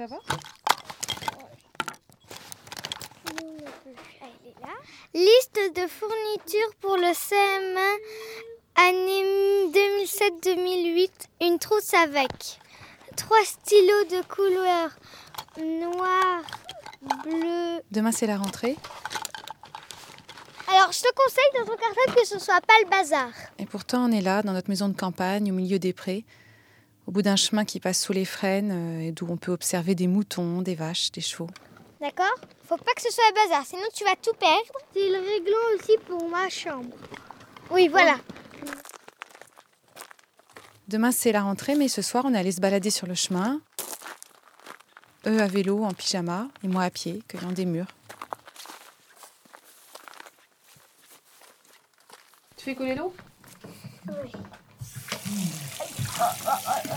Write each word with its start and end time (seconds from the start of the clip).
Ça 0.00 0.06
va 0.06 0.16
Liste 5.12 5.60
de 5.76 5.86
fournitures 5.88 6.74
pour 6.80 6.96
le 6.96 7.12
CM1 7.12 7.98
année 8.76 9.70
2007-2008. 10.46 11.10
Une 11.42 11.58
trousse 11.58 11.92
avec 11.92 12.30
trois 13.14 13.44
stylos 13.44 14.04
de 14.10 14.22
couleur 14.26 14.88
noir, 15.58 16.44
bleu. 17.24 17.82
Demain, 17.90 18.12
c'est 18.12 18.26
la 18.26 18.38
rentrée. 18.38 18.76
Alors, 20.68 20.92
je 20.92 21.00
te 21.00 21.08
conseille 21.14 21.44
dans 21.58 21.66
ton 21.66 21.76
cartable 21.76 22.18
que 22.18 22.26
ce 22.26 22.38
soit 22.38 22.62
pas 22.62 22.72
le 22.82 22.88
bazar. 22.88 23.28
Et 23.58 23.66
pourtant, 23.66 24.08
on 24.08 24.12
est 24.12 24.22
là, 24.22 24.40
dans 24.42 24.54
notre 24.54 24.70
maison 24.70 24.88
de 24.88 24.96
campagne, 24.96 25.52
au 25.52 25.54
milieu 25.54 25.78
des 25.78 25.92
prés, 25.92 26.24
au 27.10 27.12
bout 27.12 27.22
d'un 27.22 27.34
chemin 27.34 27.64
qui 27.64 27.80
passe 27.80 28.00
sous 28.00 28.12
les 28.12 28.24
frênes 28.24 28.70
euh, 28.70 29.08
et 29.08 29.10
d'où 29.10 29.26
on 29.28 29.36
peut 29.36 29.50
observer 29.50 29.96
des 29.96 30.06
moutons, 30.06 30.62
des 30.62 30.76
vaches, 30.76 31.10
des 31.10 31.20
chevaux. 31.20 31.50
D'accord? 32.00 32.36
Faut 32.68 32.76
pas 32.76 32.92
que 32.94 33.02
ce 33.02 33.10
soit 33.10 33.24
le 33.30 33.34
bazar, 33.34 33.66
sinon 33.66 33.82
tu 33.92 34.04
vas 34.04 34.14
tout 34.14 34.32
perdre. 34.38 34.72
C'est 34.94 35.08
le 35.08 35.18
réglant 35.18 35.58
aussi 35.74 35.98
pour 36.06 36.28
ma 36.28 36.48
chambre. 36.48 36.96
Oui, 37.72 37.88
voilà. 37.88 38.14
Demain, 40.86 41.10
c'est 41.10 41.32
la 41.32 41.42
rentrée, 41.42 41.74
mais 41.74 41.88
ce 41.88 42.00
soir, 42.00 42.24
on 42.26 42.32
est 42.32 42.38
allé 42.38 42.52
se 42.52 42.60
balader 42.60 42.90
sur 42.90 43.08
le 43.08 43.16
chemin. 43.16 43.60
Eux 45.26 45.40
à 45.40 45.48
vélo, 45.48 45.82
en 45.82 45.92
pyjama, 45.92 46.46
et 46.62 46.68
moi 46.68 46.84
à 46.84 46.90
pied, 46.90 47.24
cueillant 47.26 47.50
des 47.50 47.64
murs. 47.64 47.88
Tu 52.56 52.66
fais 52.66 52.74
couler 52.76 52.94
l'eau? 52.94 53.12
Oui. 54.06 54.30
Oh, 56.22 56.24
oh. 56.46 56.89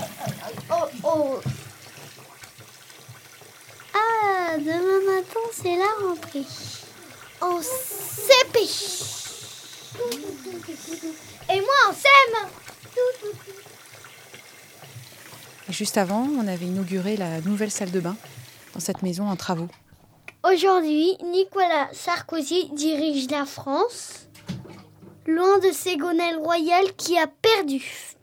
Ah, 3.94 4.56
demain 4.58 5.14
matin, 5.14 5.40
c'est 5.52 5.76
la 5.76 6.08
rentrée. 6.08 6.46
En 7.40 7.60
CP. 7.60 8.58
Et 11.52 11.60
moi, 11.60 11.74
en 11.88 11.92
SEM. 11.92 12.48
Et 15.68 15.72
juste 15.72 15.96
avant, 15.98 16.28
on 16.36 16.48
avait 16.48 16.66
inauguré 16.66 17.16
la 17.16 17.40
nouvelle 17.42 17.70
salle 17.70 17.90
de 17.90 18.00
bain 18.00 18.16
dans 18.74 18.80
cette 18.80 19.02
maison 19.02 19.28
en 19.28 19.36
travaux. 19.36 19.68
Aujourd'hui, 20.42 21.16
Nicolas 21.22 21.88
Sarkozy 21.92 22.70
dirige 22.72 23.30
la 23.30 23.46
France, 23.46 24.26
loin 25.26 25.58
de 25.58 25.70
Ségolène 25.70 26.36
Royal 26.36 26.92
qui 26.96 27.16
a 27.18 27.26
perdu 27.26 28.13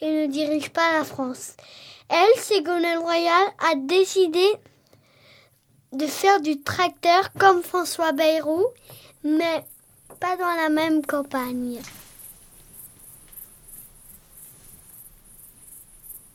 et 0.00 0.10
ne 0.10 0.26
dirige 0.26 0.70
pas 0.70 0.98
la 0.98 1.04
France. 1.04 1.54
Elle, 2.08 2.40
Ségolène 2.40 2.98
Royal, 2.98 3.46
a 3.58 3.74
décidé 3.76 4.44
de 5.92 6.06
faire 6.06 6.40
du 6.40 6.60
tracteur 6.60 7.32
comme 7.38 7.62
François 7.62 8.12
Bayrou, 8.12 8.64
mais 9.24 9.64
pas 10.18 10.36
dans 10.36 10.54
la 10.62 10.68
même 10.68 11.04
campagne. 11.04 11.78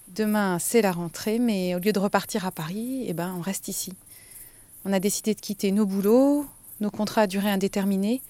Demain, 0.10 0.60
c'est 0.60 0.82
la 0.82 0.94
rentrée, 0.94 1.40
mais 1.40 1.76
au 1.76 1.80
lieu 1.80 1.92
de 1.92 2.00
repartir 2.00 2.46
à 2.46 2.52
Paris, 2.52 3.06
eh 3.08 3.14
ben, 3.14 3.36
on 3.38 3.42
reste 3.42 3.68
ici. 3.68 3.92
On 4.86 4.94
a 4.94 5.00
décidé 5.00 5.34
de 5.34 5.42
quitter 5.42 5.72
nos 5.72 5.86
boulots, 5.86 6.46
nos 6.80 6.90
contrats 6.90 7.24
à 7.24 7.28
durée 7.28 7.50
indéterminée, 7.50 8.22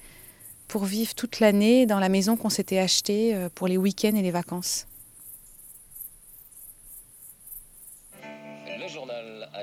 pour 0.67 0.85
vivre 0.85 1.13
toute 1.13 1.39
l'année 1.39 1.85
dans 1.85 1.99
la 1.99 2.09
maison 2.09 2.37
qu'on 2.37 2.49
s'était 2.49 2.79
achetée 2.79 3.35
euh, 3.35 3.49
pour 3.53 3.67
les 3.67 3.77
week-ends 3.77 4.15
et 4.15 4.21
les 4.23 4.31
vacances. 4.31 4.87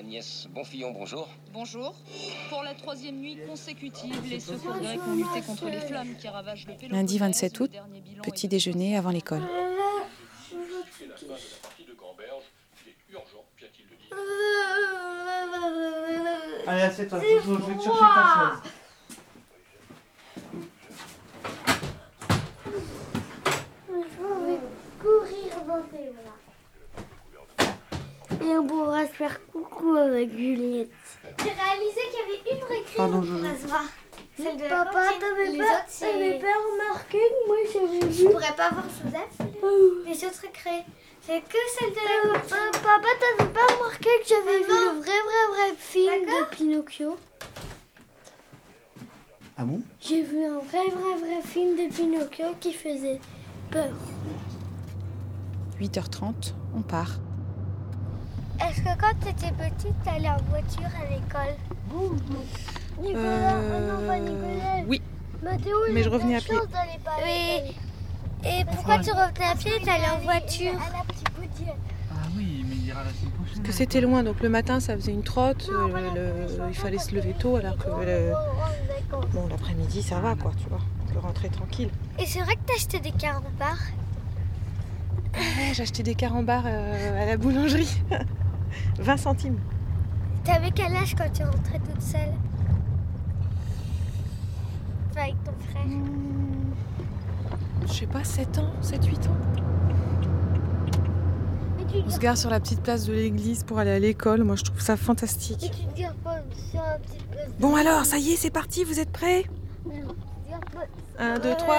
Agnès 0.03 0.48
Bonfillon, 0.50 0.91
bonjour. 0.91 1.28
Bonjour. 1.53 1.95
Pour 2.50 2.64
la 2.64 2.75
troisième 2.75 3.20
nuit 3.20 3.39
consécutive, 3.47 4.21
les 4.28 4.41
secours 4.41 4.75
grecs 4.75 4.99
ont 5.06 5.15
lutté 5.15 5.41
contre 5.47 5.66
les 5.69 5.78
flammes 5.78 6.16
qui 6.16 6.26
ravagent 6.26 6.66
le 6.66 6.75
Péloponnèse. 6.75 6.99
Lundi 6.99 7.19
27 7.19 7.60
août, 7.60 7.71
petit 8.25 8.49
déjeuner 8.49 8.97
avant 8.97 9.10
l'école. 9.10 9.43
Allez, 16.66 16.82
assieds-toi, 16.82 17.21
je 17.21 17.50
vais 17.53 17.76
te 17.76 17.82
chercher 17.82 18.00
ta 18.00 18.25
chaise. 18.34 18.72
Je 23.88 23.94
vais 24.47 24.59
courir 25.00 25.53
dans 25.60 25.65
bras. 25.65 26.37
Et 28.44 28.59
on 28.59 28.66
pourra 28.66 29.06
se 29.06 29.12
faire 29.12 29.38
avec 29.91 30.31
Juliette. 30.37 30.91
J'ai 31.38 31.50
réalisé 31.50 32.00
qu'il 32.10 32.20
y 32.20 32.22
avait 32.22 32.56
une 32.59 32.65
récré 32.65 32.97
Pardon, 32.97 33.22
se 33.22 33.66
voir. 33.66 33.84
Celle 34.37 34.56
de 34.56 34.62
la 34.62 34.69
Papa, 34.84 35.04
t'avais 35.20 35.59
pas, 35.59 35.84
t'avais 36.00 36.38
pas 36.38 36.47
remarqué 36.72 37.19
que 37.19 37.47
moi 37.47 37.56
j'avais 37.72 38.12
Je 38.12 38.19
vu. 38.25 38.31
pourrais 38.31 38.54
pas 38.56 38.70
voir 38.70 38.84
Joseph. 39.04 39.48
Les 40.06 40.25
autres 40.26 40.41
récré. 40.43 40.84
C'est 41.20 41.41
que 41.43 41.59
celle 41.78 41.91
de 41.91 41.97
la 41.97 42.31
Euh, 42.31 42.34
euh, 42.34 42.70
papa, 42.82 43.09
t'avais 43.20 43.50
pas 43.53 43.66
remarqué 43.75 44.09
que 44.22 44.28
j'avais 44.28 44.59
vu 44.59 44.69
le 44.69 45.00
vrai, 45.00 45.04
vrai, 45.04 45.69
vrai 45.69 45.76
film 45.76 46.25
de 46.25 46.56
Pinocchio? 46.56 47.16
Ah 49.56 49.64
bon? 49.64 49.82
J'ai 50.00 50.22
vu 50.22 50.44
un 50.44 50.59
vrai, 50.59 50.88
vrai, 50.88 51.16
vrai 51.20 51.43
film 51.44 51.76
de 51.76 51.94
Pinocchio 51.94 52.47
qui 52.59 52.72
faisait 52.72 53.20
peur. 53.70 53.93
8h30, 55.81 56.54
on 56.75 56.82
part. 56.82 57.10
Est-ce 58.69 58.81
que 58.81 59.00
quand 59.00 59.15
t'étais 59.21 59.53
petite, 59.53 59.95
t'allais 60.05 60.28
en 60.28 60.37
voiture 60.49 60.87
à 61.00 61.11
l'école 61.11 61.56
Nicolas, 63.03 63.55
ah 63.56 63.81
non, 63.81 64.06
pas 64.06 64.15
Euh, 64.15 64.19
Nicolas. 64.21 64.84
oui, 64.87 65.03
Mathéo, 65.43 65.77
mais 65.93 66.03
je 66.03 66.09
revenais 66.09 66.33
la 66.33 66.39
à 66.39 66.41
pied. 66.41 66.55
chance 66.56 66.69
d'aller 66.69 66.99
pas 67.05 67.11
à 67.12 67.25
Oui. 67.25 67.77
Et 68.45 68.65
pourquoi 68.65 68.99
tu 68.99 69.11
revenais 69.11 69.47
à 69.50 69.55
pied 69.56 69.73
et 69.81 69.84
t'allais 69.84 70.09
en 70.09 70.19
voiture. 70.19 70.73
Ah 70.78 72.28
oui, 72.37 72.65
mais 72.69 72.75
il 72.77 72.87
ira 72.87 73.03
la 73.05 73.11
semaine 73.11 73.31
prochaine. 73.33 73.55
Parce 73.56 73.61
que 73.67 73.73
c'était 73.73 74.00
loin, 74.00 74.23
donc 74.23 74.41
le 74.41 74.49
matin 74.49 74.81
ça 74.81 74.94
faisait 74.97 75.12
une 75.12 75.23
trotte, 75.23 75.69
Non, 75.71 75.79
euh, 75.81 75.87
voilà, 75.91 76.15
le- 76.15 76.69
il 76.69 76.75
fallait 76.75 76.99
se 76.99 77.15
lever 77.15 77.34
tôt 77.39 77.56
alors 77.56 77.77
que 77.77 77.89
le- 77.89 78.33
Oh, 78.34 78.37
oh, 78.37 78.62
d'accord. 78.89 79.29
bon, 79.33 79.49
l'après-midi 79.49 80.03
ça 80.03 80.21
va 80.21 80.34
quoi, 80.34 80.53
tu 80.61 80.69
vois. 80.69 80.81
On 81.09 81.12
peut 81.12 81.19
rentrer 81.21 81.49
tranquille. 81.49 81.91
Et 82.19 82.27
c'est 82.27 82.41
vrai 82.41 82.55
que 82.55 82.61
t'as 82.67 82.75
acheté 82.75 83.00
des 83.00 83.12
carambars 83.12 83.79
Ouais, 85.34 85.73
j'ai 85.75 85.83
acheté 85.83 86.03
des 86.03 86.15
carambars 86.15 86.65
euh, 86.67 87.23
à 87.23 87.27
la 87.27 87.37
boulangerie. 87.37 88.03
20 88.99 89.16
centimes. 89.16 89.59
T'avais 90.44 90.71
quel 90.72 90.94
âge 90.97 91.15
quand 91.16 91.31
tu 91.33 91.43
rentrais 91.44 91.78
toute 91.78 92.03
seule? 92.03 92.33
Enfin, 95.10 95.22
avec 95.22 95.44
ton 95.44 95.53
frère. 95.71 95.87
Je 97.87 97.93
sais 97.93 98.06
pas, 98.06 98.25
7 98.25 98.59
ans, 98.59 98.72
7-8 98.82 99.28
ans. 99.28 99.37
On 102.06 102.11
se 102.11 102.19
gare 102.19 102.38
sur 102.38 102.49
la 102.49 102.59
petite 102.59 102.81
place 102.82 103.05
de 103.05 103.12
l'église 103.12 103.65
pour 103.65 103.78
aller 103.78 103.91
à 103.91 103.99
l'école. 103.99 104.44
Moi 104.44 104.56
je 104.56 104.62
trouve 104.65 104.81
ça 104.81 104.97
fantastique. 104.97 105.59
tu 105.61 105.84
te 105.94 106.00
gares 106.00 106.15
pas 106.15 106.38
sur 106.71 106.81
un 106.81 106.99
petit 106.99 107.22
peu. 107.31 107.37
Bon 107.61 107.77
alors, 107.77 108.06
ça 108.06 108.16
y 108.19 108.31
est, 108.32 108.37
c'est 108.37 108.50
parti, 108.50 108.82
vous 108.84 108.99
êtes 108.99 109.11
prêts? 109.12 109.44
Gare 110.49 110.61
pas- 110.72 111.22
1, 111.22 111.38
2, 111.38 111.55
3. 111.55 111.77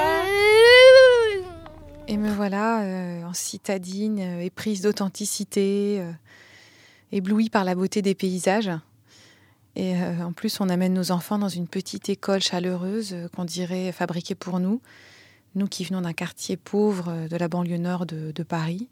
Et 2.08 2.18
me 2.18 2.30
voilà 2.32 2.82
euh, 2.84 3.24
en 3.26 3.34
citadine, 3.34 4.20
euh, 4.20 4.42
éprise 4.42 4.82
d'authenticité, 4.82 5.98
euh, 6.02 6.12
éblouie 7.14 7.50
par 7.50 7.64
la 7.64 7.76
beauté 7.76 8.02
des 8.02 8.16
paysages. 8.16 8.72
Et 9.76 9.96
euh, 9.96 10.24
en 10.24 10.34
plus, 10.34 10.60
on 10.60 10.70
amène 10.70 10.94
nos 10.94 11.12
enfants 11.12 11.40
dans 11.40 11.50
une 11.50 11.68
petite 11.68 12.10
école 12.10 12.42
chaleureuse 12.42 13.14
euh, 13.14 13.28
qu'on 13.30 13.46
dirait 13.46 13.92
fabriquée 13.92 14.36
pour 14.36 14.60
nous, 14.60 14.82
nous 15.56 15.68
qui 15.68 15.84
venons 15.84 16.02
d'un 16.02 16.14
quartier 16.14 16.58
pauvre 16.58 17.10
euh, 17.10 17.28
de 17.28 17.38
la 17.38 17.48
banlieue 17.48 17.78
nord 17.78 18.06
de, 18.06 18.44
Paris, 18.44 18.88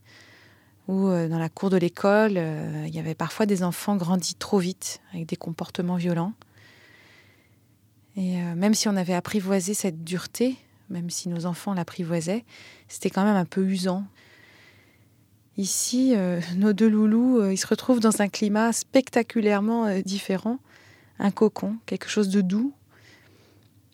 où 0.88 1.08
dans 1.08 1.38
la 1.38 1.50
cour 1.50 1.70
de 1.70 1.78
l'école, 1.78 2.32
il 2.86 2.94
y 2.94 3.00
avait 3.00 3.16
parfois 3.16 3.46
des 3.46 3.64
enfants 3.64 3.96
grandis 3.96 4.36
trop 4.36 4.58
vite, 4.58 5.00
avec 5.14 5.26
des 5.26 5.36
comportements 5.36 5.96
violents. 5.96 6.34
Et 8.18 8.36
même 8.56 8.74
si 8.74 8.90
on 8.90 8.98
avait 8.98 9.14
apprivoisé 9.14 9.74
cette 9.74 10.04
dureté, 10.04 10.58
même 10.90 11.10
si 11.10 11.30
nos 11.30 11.46
enfants 11.46 11.74
l'apprivoisaient, 11.74 12.44
c'était 12.90 13.10
quand 13.10 13.24
même 13.24 13.36
un 13.36 13.46
peu 13.46 13.64
usant. 13.64 14.06
Ici, 15.58 16.14
euh, 16.16 16.40
nos 16.56 16.72
deux 16.72 16.90
loulous, 16.90 17.40
euh, 17.40 17.54
ils 17.54 17.58
se 17.58 17.68
retrouvent 17.68 18.00
dans 18.00 18.22
un 18.22 18.30
climat 18.30 18.72
spectaculairement 18.72 19.86
euh, 19.86 20.02
différent, 20.02 20.60
un 21.20 21.30
cocon, 21.30 21.76
quelque 21.86 22.08
chose 22.08 22.30
de 22.30 22.40
doux. 22.40 22.74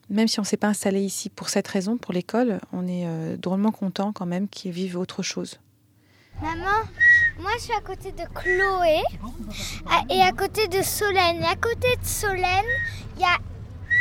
Même 0.09 0.27
si 0.27 0.39
on 0.39 0.43
ne 0.43 0.47
s'est 0.47 0.55
pas 0.55 0.67
installé 0.67 1.01
ici 1.01 1.29
pour 1.29 1.49
cette 1.49 1.67
raison, 1.67 1.97
pour 1.97 2.13
l'école, 2.13 2.61
on 2.71 2.87
est 2.87 3.35
drôlement 3.35 3.73
content 3.73 4.13
quand 4.13 4.25
même 4.25 4.47
qu'ils 4.47 4.71
vivent 4.71 4.97
autre 4.97 5.21
chose. 5.21 5.59
Maman, 6.41 6.87
moi 7.41 7.51
je 7.57 7.63
suis 7.63 7.73
à 7.73 7.81
côté 7.81 8.13
de 8.13 8.23
Chloé 8.33 9.01
et 10.09 10.21
à 10.21 10.31
côté 10.31 10.69
de 10.69 10.81
Solène. 10.81 11.41
Et 11.41 11.45
à 11.45 11.55
côté 11.55 11.93
de 12.01 12.05
Solène, 12.05 12.63
il 13.17 13.21
y 13.21 13.25
a 13.25 13.37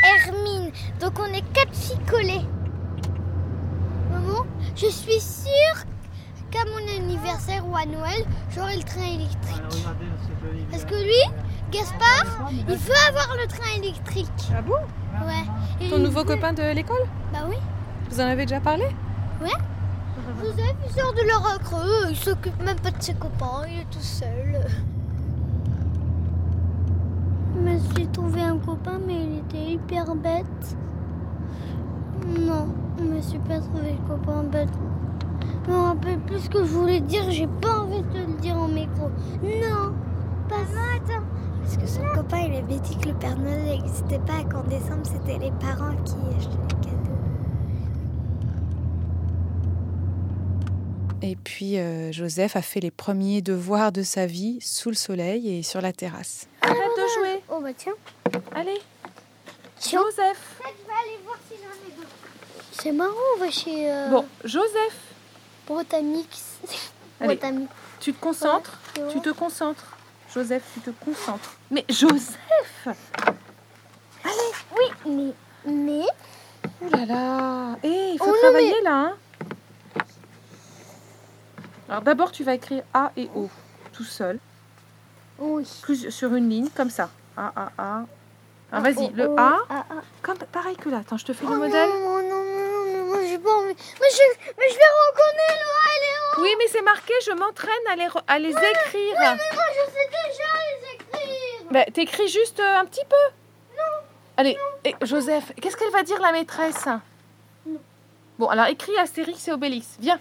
Hermine. 0.05 0.71
Donc 1.01 1.19
on 1.19 1.27
est 1.35 1.53
quatre 1.53 1.75
filles 1.75 1.99
collées. 2.09 2.47
Maman, 4.13 4.47
je 4.77 4.87
suis 4.87 5.21
sûre 5.21 5.87
qu'à 6.57 6.71
mon 6.71 7.05
anniversaire, 7.05 7.67
ou 7.69 7.77
à 7.77 7.85
Noël, 7.87 8.25
j'aurai 8.55 8.77
le 8.77 8.83
train 8.83 9.05
électrique. 9.05 9.63
Joli. 9.71 10.67
Parce 10.71 10.85
que 10.85 10.95
lui, 10.95 11.43
Gaspard, 11.71 12.51
il 12.51 12.65
veut 12.65 12.95
avoir 13.09 13.37
le 13.41 13.47
train 13.47 13.77
électrique. 13.79 14.29
Ah 14.57 14.63
bon 14.63 14.75
Ouais. 15.27 15.45
Et 15.81 15.91
Ton 15.91 15.99
nouveau 15.99 16.21
veut- 16.21 16.35
copain 16.35 16.53
de 16.53 16.63
l'école 16.75 17.05
Bah 17.33 17.41
oui. 17.49 17.57
Vous 18.11 18.21
en 18.21 18.25
avez 18.27 18.47
déjà 18.47 18.61
parlé 18.61 18.85
Vous 19.41 19.47
avez 20.51 20.63
vu 20.63 20.93
sort 20.99 21.13
de 21.15 21.27
leur 21.27 21.59
creux, 21.61 22.07
il 22.11 22.17
s'occupe 22.17 22.61
même 22.63 22.77
pas 22.79 22.91
de 22.91 23.03
ses 23.03 23.15
copains, 23.15 23.63
il 23.69 23.81
est 23.81 23.91
tout 23.91 24.01
seul. 24.01 24.67
Je 27.55 27.61
me 27.61 27.79
suis 27.95 28.07
trouvé 28.09 28.43
un 28.43 28.59
copain, 28.59 28.99
mais 29.07 29.15
il 29.15 29.39
était 29.39 29.73
hyper 29.73 30.15
bête. 30.15 30.77
Non, 32.39 32.69
je 32.99 33.05
me 33.05 33.21
suis 33.23 33.39
pas 33.39 33.59
trouvé 33.61 33.93
le 33.93 34.09
copain 34.09 34.43
bête. 34.45 34.69
Ce 36.39 36.51
que 36.51 36.59
je 36.59 36.69
voulais 36.71 37.01
dire, 37.01 37.31
j'ai 37.31 37.47
pas 37.47 37.81
envie 37.81 38.03
de 38.03 38.13
te 38.13 38.19
le 38.19 38.41
dire 38.41 38.57
en 38.57 38.69
micro. 38.69 39.11
Non, 39.43 39.95
pas 40.49 40.65
ça. 40.73 40.97
attends. 40.97 41.25
Parce 41.63 41.77
que 41.79 41.87
son 41.87 42.03
copain, 42.15 42.41
il 42.47 42.55
avait 42.57 42.79
dit 42.79 42.97
que 42.99 43.09
le 43.09 43.15
Père 43.15 43.37
Noël 43.39 43.65
n'existait 43.65 44.19
pas, 44.21 44.45
qu'en 44.45 44.63
décembre, 44.65 45.03
c'était 45.05 45.39
les 45.39 45.51
parents 45.53 45.97
qui 46.05 46.15
achetaient 46.37 46.57
les 46.63 46.87
cadeaux. 46.87 47.17
Et 51.23 51.37
puis 51.37 51.79
euh, 51.79 52.13
Joseph 52.13 52.55
a 52.55 52.63
fait 52.63 52.81
les 52.81 52.91
premiers 52.91 53.41
devoirs 53.43 53.91
de 53.91 54.03
sa 54.03 54.27
vie 54.27 54.59
sous 54.61 54.91
le 54.91 54.95
soleil 54.95 55.59
et 55.59 55.63
sur 55.63 55.81
la 55.81 55.93
terrasse. 55.93 56.47
Arrête 56.61 56.77
de 56.77 57.21
jouer. 57.21 57.43
Oh 57.51 57.61
bah 57.63 57.73
tiens. 57.77 57.95
Allez. 58.55 58.79
Tiens. 59.79 60.03
Joseph. 60.03 60.61
Je 60.61 60.65
vais 60.65 60.93
aller 60.93 61.19
voir 61.25 61.39
s'il 61.49 61.59
en 61.59 61.89
est 61.89 61.97
d'autres. 61.97 62.09
C'est 62.73 62.93
marrant, 62.93 63.11
on 63.37 63.41
va 63.41 63.51
chez 63.51 63.91
euh, 63.91 64.11
Bon, 64.11 64.25
Joseph, 64.45 65.16
Brotamix. 65.67 66.59
Allez. 67.21 67.39
Tu 68.01 68.13
te 68.13 68.21
concentres. 68.21 68.79
Ouais, 68.97 69.09
Tu 69.11 69.21
te 69.21 69.31
concentres. 69.31 69.85
Joseph, 70.33 70.63
tu 70.75 70.81
te 70.81 70.91
concentres. 71.05 71.55
Mais 71.71 71.85
Joseph 71.89 72.39
Oui, 74.25 74.87
mais. 75.07 75.33
Mais. 75.73 76.07
Oh 76.83 76.89
là 76.91 77.07
là 77.07 77.77
Eh, 77.83 78.11
il 78.13 78.19
faut 78.19 78.27
Oh 78.27 78.33
non, 78.33 78.41
travailler 78.41 78.83
là, 78.83 78.93
hein 78.95 79.17
Alors 81.89 82.03
d'abord, 82.03 82.33
tu 82.33 82.45
vas 82.45 82.55
écrire 82.55 82.83
A 82.93 83.13
et 83.17 83.31
O, 83.35 83.49
tout 83.93 84.05
seul, 84.05 84.39
Oui. 85.39 85.67
plus 85.83 86.11
sur 86.11 86.35
une 86.35 86.51
ligne, 86.51 86.69
comme 86.75 86.91
ça. 86.91 87.09
A, 87.37 87.53
A, 87.57 87.73
A. 87.79 88.07
Ah, 88.73 88.81
vas-y, 88.81 88.97
Oh, 89.07 89.11
le 89.15 89.29
oh, 89.31 89.37
A, 89.39 89.59
comme, 90.23 90.39
pareil 90.39 90.77
que 90.77 90.89
là. 90.91 90.99
Attends, 90.99 91.17
je 91.17 91.25
te 91.25 91.33
fais 91.33 91.45
Oh 91.47 91.53
le 91.53 91.59
modèle. 91.59 91.89
Non, 91.89 92.23
non, 92.23 92.45
non, 92.45 92.99
non, 92.99 93.07
moi 93.07 93.19
j'ai 93.27 93.39
pas 93.39 93.55
envie. 93.55 93.75
Mais 94.01 94.09
je, 94.11 94.53
mais 94.59 94.67
je 94.69 94.75
les 94.75 94.86
c'est 96.77 96.83
marqué, 96.83 97.13
je 97.25 97.33
m'entraîne 97.33 97.71
à 97.91 97.97
les, 97.97 98.09
à 98.27 98.39
les 98.39 98.51
écrire. 98.51 99.15
Mais 99.19 99.27
moi 99.27 99.65
je 99.75 99.91
sais 99.91 100.09
déjà 100.11 100.51
les 100.69 100.95
écrire. 100.95 101.71
Bah, 101.71 101.85
T'écris 101.87 102.29
juste 102.29 102.61
euh, 102.61 102.81
un 102.81 102.85
petit 102.85 103.05
peu. 103.09 103.77
Non. 103.77 103.83
Allez, 104.37 104.59
et 104.85 104.95
Joseph, 105.03 105.53
qu'est-ce 105.61 105.77
qu'elle 105.77 105.91
va 105.91 106.03
dire 106.03 106.21
la 106.21 106.33
maîtresse? 106.33 106.87
Bon, 108.39 108.49
alors 108.49 108.67
écris 108.67 108.97
Astérix 108.99 109.49
et 109.49 109.53
Obélix. 109.53 109.97
Viens. 109.99 110.19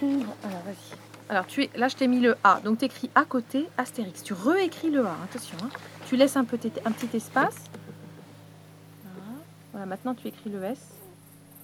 Bon, 0.00 0.24
alors 0.44 0.60
vas-y. 0.64 0.96
Alors 1.28 1.46
tu 1.46 1.64
es, 1.64 1.70
là, 1.74 1.88
je 1.88 1.96
t'ai 1.96 2.06
mis 2.06 2.20
le 2.20 2.36
A. 2.44 2.60
Donc 2.60 2.78
tu 2.78 2.84
écris 2.84 3.10
à 3.16 3.24
côté 3.24 3.68
Astérix. 3.76 4.22
Tu 4.22 4.34
réécris 4.34 4.90
le 4.90 5.04
A. 5.04 5.16
Attention. 5.24 5.56
hein. 5.64 5.70
Tu 6.06 6.16
laisses 6.16 6.36
un 6.36 6.44
petit, 6.44 6.72
un 6.84 6.92
petit 6.92 7.16
espace. 7.16 7.56
Voilà. 9.02 9.32
Voilà, 9.72 9.86
maintenant 9.86 10.14
tu 10.14 10.28
écris 10.28 10.50
le 10.50 10.62
S. 10.64 10.78